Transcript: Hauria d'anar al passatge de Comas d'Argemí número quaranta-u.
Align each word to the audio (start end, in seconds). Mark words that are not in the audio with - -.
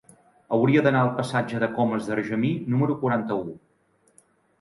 Hauria 0.55 0.81
d'anar 0.85 1.01
al 1.07 1.11
passatge 1.19 1.59
de 1.63 1.69
Comas 1.75 2.07
d'Argemí 2.11 2.49
número 2.77 2.95
quaranta-u. 3.05 3.53